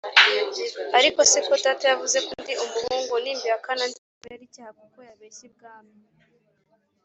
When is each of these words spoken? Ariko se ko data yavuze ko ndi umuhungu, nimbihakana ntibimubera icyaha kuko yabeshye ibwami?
Ariko 0.97 1.19
se 1.31 1.39
ko 1.47 1.53
data 1.63 1.83
yavuze 1.91 2.17
ko 2.25 2.31
ndi 2.41 2.53
umuhungu, 2.65 3.13
nimbihakana 3.23 3.83
ntibimubera 3.87 4.41
icyaha 4.47 4.71
kuko 4.79 4.97
yabeshye 5.07 5.43
ibwami? 5.49 5.93